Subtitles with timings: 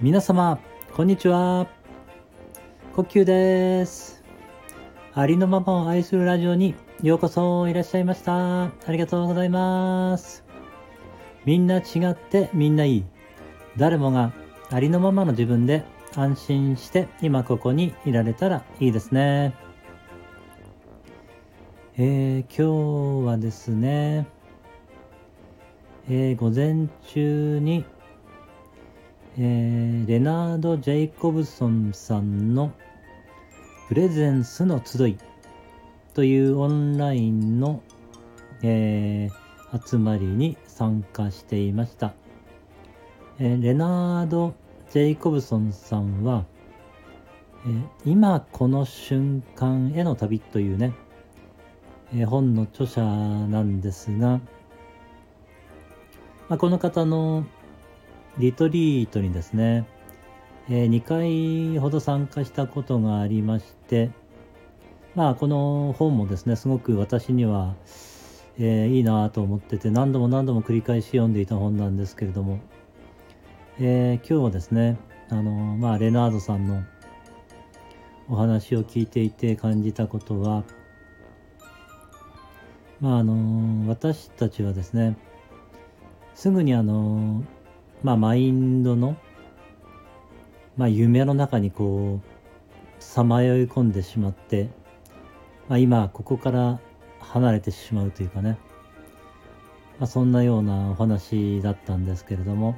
[0.00, 0.60] 皆様、
[0.94, 1.66] こんにちは。
[2.94, 4.22] 呼吸です。
[5.14, 8.66] ありのままを愛するラジオにようこそいらっしゃいました。
[8.66, 10.44] ありがとうございます。
[11.44, 13.04] みんな違ってみんないい。
[13.76, 14.32] 誰もが
[14.70, 15.84] ありのままの自分で
[16.14, 19.63] 安心して今ここにいられたらいいですね。
[21.96, 24.26] えー、今日はですね、
[26.10, 27.84] えー、午前中に、
[29.38, 32.72] えー、レナード・ジェイコブソンさんの
[33.86, 35.18] プレゼンスの集い
[36.14, 37.80] というオンラインの、
[38.64, 42.12] えー、集まりに参加していました。
[43.38, 44.54] え、レナード・
[44.90, 46.44] ジェイコブソンさんは、
[47.68, 47.70] え、
[48.04, 50.92] 今この瞬間への旅というね、
[52.16, 54.40] え、本の著者なんですが、
[56.48, 57.44] まあ、この方の
[58.38, 59.86] リトリートにですね、
[60.68, 64.10] え、2回ほど参加したことがありまして、
[65.14, 67.74] まあ、この本もですね、すごく私には、
[68.58, 72.60] えー、いいなと思ってて、何度も何度も繰り返し読んでいた本なんですけれども、
[73.80, 74.98] えー、今日はですね、
[75.30, 76.84] あのまあ、レナードさんの
[78.28, 80.64] お話を聞いていて感じたことは、
[83.00, 85.16] まあ、あの私たちはですね、
[86.34, 87.44] すぐにあの
[88.02, 89.16] まあ、マインドの
[90.76, 94.68] まあ、夢の中にこうさまよい込んでしまって、
[95.68, 96.80] まあ、今ここから
[97.20, 98.58] 離れてしまうというかね、
[100.00, 102.76] まあ、そんなようなお話だったんですけれども、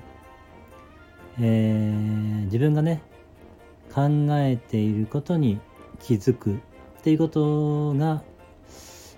[1.41, 3.03] えー、自分がね
[3.95, 5.59] 考えていることに
[6.01, 6.59] 気づくっ
[7.03, 8.23] ていうことが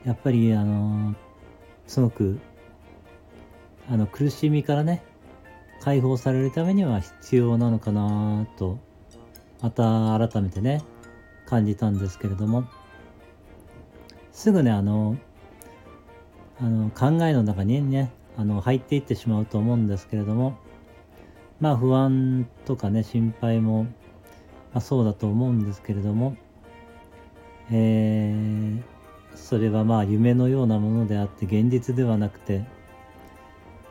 [0.09, 1.15] やっぱりあの
[1.87, 2.41] すごく
[3.91, 5.03] あの苦しみからね
[5.83, 8.79] 解放されるためには必要なのかなと
[9.61, 10.83] また改めてね
[11.45, 12.65] 感じたんですけれども。
[14.33, 15.19] すぐねあの
[16.59, 20.57] あの考えの中にねあの入っていってしまうと思うんですけれども
[21.61, 23.91] まあ不安とかね心配も、ま
[24.75, 26.37] あ、そうだと思うんですけれども
[27.71, 28.83] えー、
[29.45, 32.65] それはまあ夢のようなものであって現実ではなくて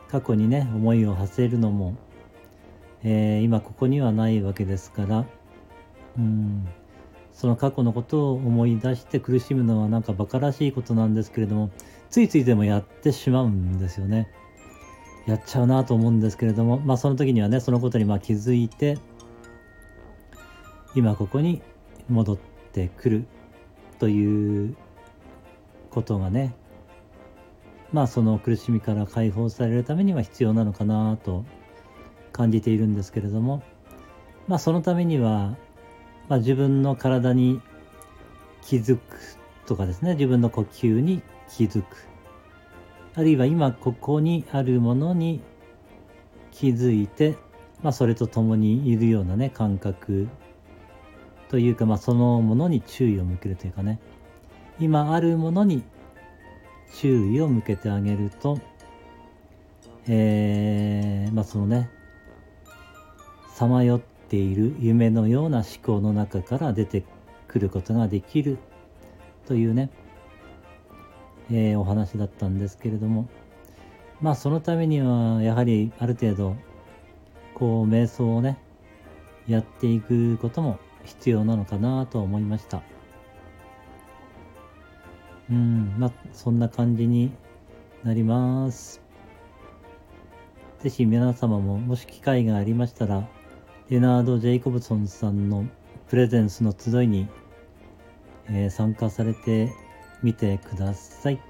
[0.08, 1.96] 過去にね思いを馳せるのも、
[3.02, 5.24] えー、今ここにはないわけですから
[6.16, 6.68] うん。
[7.32, 11.70] その過去のことを思い出して苦しむのはなんか馬鹿らしいことなんですけれども
[12.10, 14.28] ついついでもやってしまうんですよね。
[15.26, 18.98] やっちゃうなと思うんですけれどもまあその時にはねそのことにま気づいて
[20.96, 21.62] 今ここに
[22.08, 22.38] 戻っ
[22.72, 23.24] てくる
[24.00, 24.74] という
[25.98, 26.54] ことがね
[27.92, 31.44] まあその苦しみから解放されるためには必要なのかなと
[32.32, 33.62] 感じているんですけれども
[34.46, 35.56] まあそのためには、
[36.28, 37.60] まあ、自分の体に
[38.62, 39.02] 気づく
[39.66, 41.20] とかですね自分の呼吸に
[41.50, 41.96] 気づく。
[43.14, 45.40] あるいは今ここにあるものに
[46.52, 47.36] 気づいて、
[47.82, 50.28] まあ、それと共にいるようなね感覚
[51.48, 53.98] というか、まあ、そのものに注意を向けるというかね。
[54.80, 55.82] 今あるものに
[56.94, 58.60] 注意を向けてあげると、
[60.06, 61.90] えー、まあそのね、
[63.54, 67.02] さまよっている夢のような思考の中から出て
[67.48, 68.58] くることができる
[69.46, 69.90] というね、
[71.50, 73.28] えー、お話だったんですけれども、
[74.20, 76.56] まあそのためにはやはりある程度、
[77.54, 78.58] こう瞑想をね、
[79.48, 82.82] やっていくことも必要なのかなと思いました。
[85.50, 87.32] うん、まあ、そんな感じに
[88.04, 89.00] なります。
[90.80, 93.28] ぜひ皆様ももし機会がありましたら、
[93.88, 95.66] レナード・ジェイコブソンさんの
[96.08, 97.28] プレゼンスの集いに、
[98.50, 99.72] えー、参加されて
[100.22, 101.40] みてください。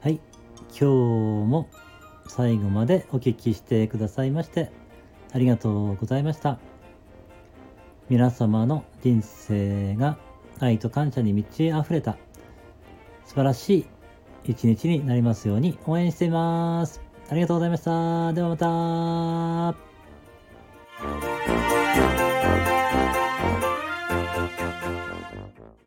[0.00, 0.20] はい、
[0.68, 1.68] 今日も
[2.26, 4.70] 最後までお聞きしてくださいまして
[5.32, 6.58] ありがとうございました。
[8.10, 10.18] 皆様の人生が
[10.60, 12.16] 愛と感謝に満ち溢れた
[13.26, 13.86] 素晴らしい
[14.44, 17.00] 一日になりますように応援しています。
[17.30, 18.32] ありがとうございました。
[18.32, 19.94] ではまた。